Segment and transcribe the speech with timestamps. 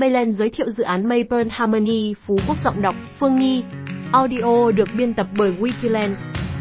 [0.00, 3.62] Mayland giới thiệu dự án Maple Harmony, Phú Quốc giọng đọc, Phương Nhi.
[4.12, 6.14] Audio được biên tập bởi Wikiland.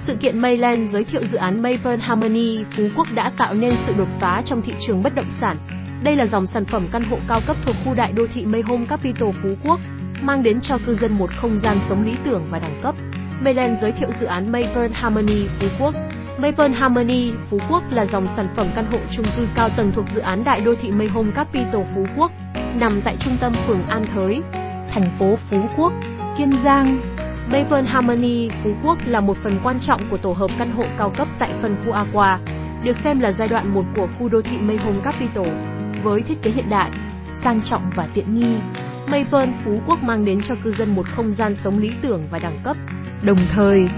[0.07, 3.93] Sự kiện Mayland giới thiệu dự án Maple Harmony, Phú Quốc đã tạo nên sự
[3.97, 5.57] đột phá trong thị trường bất động sản.
[6.03, 8.85] Đây là dòng sản phẩm căn hộ cao cấp thuộc khu đại đô thị Mayhome
[8.85, 9.79] Capital Phú Quốc,
[10.21, 12.95] mang đến cho cư dân một không gian sống lý tưởng và đẳng cấp.
[13.41, 15.95] Mayland giới thiệu dự án Maple Harmony, Phú Quốc.
[16.37, 20.05] Maple Harmony, Phú Quốc là dòng sản phẩm căn hộ chung cư cao tầng thuộc
[20.15, 22.31] dự án đại đô thị Mayhome Capital Phú Quốc,
[22.79, 24.41] nằm tại trung tâm phường An Thới,
[24.93, 25.93] thành phố Phú Quốc,
[26.37, 27.01] Kiên Giang.
[27.51, 31.09] Maple Harmony, Phú Quốc là một phần quan trọng của tổ hợp căn hộ cao
[31.17, 32.39] cấp tại phân khu Aqua,
[32.83, 35.47] được xem là giai đoạn 1 của khu đô thị Mayhome Capital,
[36.03, 36.91] với thiết kế hiện đại,
[37.43, 38.55] sang trọng và tiện nghi.
[39.07, 42.39] Maple Phú Quốc mang đến cho cư dân một không gian sống lý tưởng và
[42.39, 42.77] đẳng cấp.
[43.21, 43.89] Đồng thời,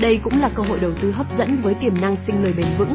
[0.00, 2.66] đây cũng là cơ hội đầu tư hấp dẫn với tiềm năng sinh lời bền
[2.78, 2.94] vững.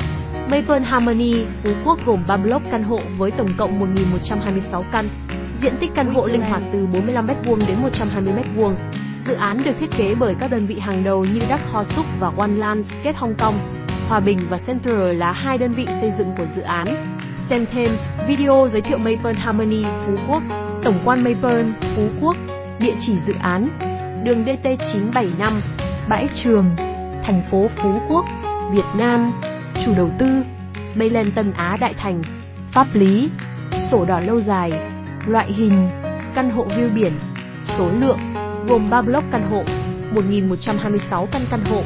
[0.50, 5.09] Maple Harmony, Phú Quốc gồm 3 block căn hộ với tổng cộng 1.126 căn.
[5.62, 8.74] Diện tích căn hộ linh hoạt từ 45m2 đến 120m2.
[9.28, 11.84] Dự án được thiết kế bởi các đơn vị hàng đầu như Đắc Ho
[12.20, 13.59] và One Landscape Hong Kong.
[14.08, 16.88] Hòa Bình và Central là hai đơn vị xây dựng của dự án.
[17.50, 17.92] Xem thêm
[18.28, 20.44] video giới thiệu Maple Harmony Phú Quốc,
[20.84, 21.66] Tổng quan Maple
[21.96, 22.38] Phú Quốc,
[22.80, 23.68] địa chỉ dự án,
[24.23, 25.53] đường DT975,
[26.09, 26.66] Bãi Trường,
[27.23, 28.25] thành phố Phú Quốc,
[28.72, 29.31] Việt Nam,
[29.86, 30.28] chủ đầu tư,
[30.96, 32.22] Mayland Tân Á Đại Thành,
[32.72, 33.30] pháp lý,
[33.92, 34.72] sổ đỏ lâu dài,
[35.27, 35.88] loại hình,
[36.36, 37.14] căn hộ view biển,
[37.77, 38.19] số lượng,
[38.67, 39.63] gồm 3 block căn hộ,
[40.13, 41.83] 1.126 căn căn hộ,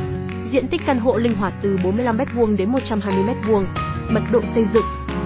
[0.52, 3.64] diện tích căn hộ linh hoạt từ 45m2 đến 120m2,
[4.10, 4.86] mật độ xây dựng,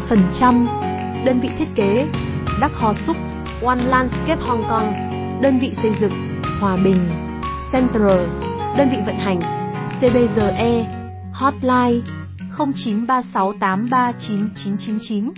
[0.09, 0.67] phần trăm,
[1.25, 2.07] đơn vị thiết kế,
[2.61, 3.17] Đắc Hò Suk,
[3.63, 4.93] One Landscape Hong Kong,
[5.41, 7.09] đơn vị xây dựng, Hòa Bình,
[7.71, 8.19] Central,
[8.77, 9.39] đơn vị vận hành,
[9.99, 10.87] CBRE,
[11.33, 12.01] hotline
[12.57, 15.31] 0936839999,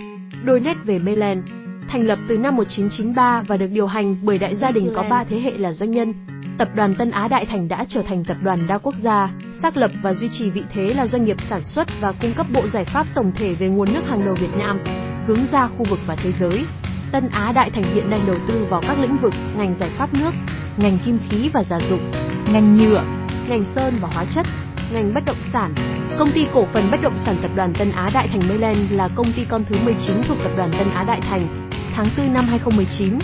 [0.44, 1.44] đôi nét về Mayland,
[1.92, 5.24] thành lập từ năm 1993 và được điều hành bởi đại gia đình có 3
[5.24, 6.14] thế hệ là doanh nhân.
[6.58, 9.30] Tập đoàn Tân Á Đại Thành đã trở thành tập đoàn đa quốc gia,
[9.62, 12.46] xác lập và duy trì vị thế là doanh nghiệp sản xuất và cung cấp
[12.54, 14.80] bộ giải pháp tổng thể về nguồn nước hàng đầu Việt Nam,
[15.28, 16.66] hướng ra khu vực và thế giới.
[17.12, 20.14] Tân Á Đại Thành hiện đang đầu tư vào các lĩnh vực ngành giải pháp
[20.14, 20.32] nước,
[20.78, 22.12] ngành kim khí và gia dụng,
[22.54, 23.04] ngành nhựa,
[23.50, 24.46] ngành sơn và hóa chất,
[24.94, 25.74] ngành bất động sản.
[26.20, 29.10] Công ty cổ phần bất động sản tập đoàn Tân Á Đại Thành Mayland là
[29.16, 31.71] công ty con thứ 19 thuộc tập đoàn Tân Á Đại Thành.
[31.94, 33.20] Tháng 4 năm 2019,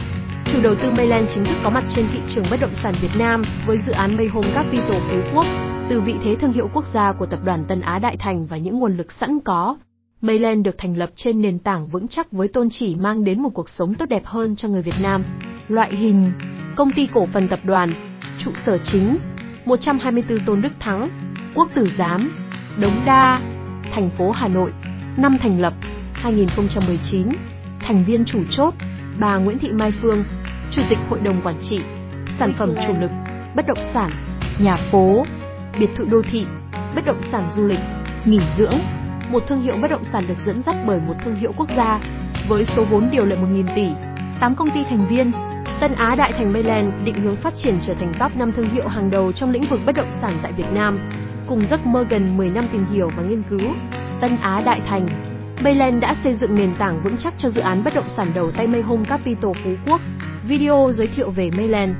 [0.45, 3.15] chủ đầu tư Mayland chính thức có mặt trên thị trường bất động sản Việt
[3.17, 5.45] Nam với dự án Mayhome Capital Phú Quốc,
[5.89, 8.57] từ vị thế thương hiệu quốc gia của tập đoàn Tân Á Đại Thành và
[8.57, 9.77] những nguồn lực sẵn có.
[10.21, 13.49] Mayland được thành lập trên nền tảng vững chắc với tôn chỉ mang đến một
[13.53, 15.23] cuộc sống tốt đẹp hơn cho người Việt Nam.
[15.67, 16.31] Loại hình
[16.75, 17.93] Công ty cổ phần tập đoàn
[18.39, 19.17] Trụ sở chính
[19.65, 21.09] 124 Tôn Đức Thắng,
[21.55, 22.31] Quốc Tử Giám,
[22.79, 23.41] Đống Đa,
[23.91, 24.71] thành phố Hà Nội.
[25.17, 25.73] Năm thành lập
[26.13, 27.27] 2019.
[27.87, 28.73] Thành viên chủ chốt
[29.19, 30.23] bà Nguyễn Thị Mai Phương,
[30.71, 31.79] Chủ tịch Hội đồng Quản trị.
[32.39, 33.11] Sản phẩm chủ lực
[33.55, 34.11] bất động sản,
[34.59, 35.25] nhà phố,
[35.79, 36.45] biệt thự đô thị,
[36.95, 37.79] bất động sản du lịch,
[38.25, 38.75] nghỉ dưỡng.
[39.31, 41.99] Một thương hiệu bất động sản được dẫn dắt bởi một thương hiệu quốc gia
[42.47, 43.87] với số vốn điều lệ 1.000 tỷ,
[44.39, 45.31] 8 công ty thành viên,
[45.79, 48.87] Tân Á Đại Thành Mayland định hướng phát triển trở thành top 5 thương hiệu
[48.87, 50.99] hàng đầu trong lĩnh vực bất động sản tại Việt Nam,
[51.47, 53.73] cùng giấc mơ gần 10 năm tìm hiểu và nghiên cứu.
[54.21, 55.07] Tân Á Đại Thành
[55.63, 58.51] Mayland đã xây dựng nền tảng vững chắc cho dự án bất động sản đầu
[58.51, 60.01] tay Mayhome Capital Phú Quốc.
[60.47, 61.91] Video giới thiệu về Mayland.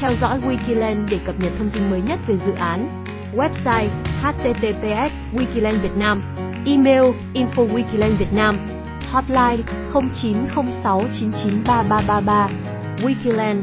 [0.00, 3.04] Theo dõi Wikiland để cập nhật thông tin mới nhất về dự án.
[3.34, 3.88] Website
[4.22, 6.22] https wikiland việt nam
[6.66, 7.02] Email
[7.34, 8.58] info wikiland việt nam
[9.10, 12.48] Hotline 0906993333
[12.98, 13.62] Wikiland,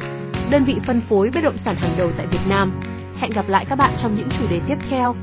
[0.50, 2.72] đơn vị phân phối bất động sản hàng đầu tại Việt Nam.
[3.18, 5.16] Hẹn gặp lại các bạn trong những chủ đề tiếp theo.